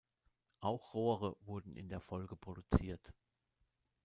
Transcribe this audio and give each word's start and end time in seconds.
Auch 0.61 0.95
Rohre 0.95 1.37
wurden 1.41 1.75
in 1.75 1.87
der 1.87 1.99
Folge 1.99 2.35
produziert. 2.35 3.13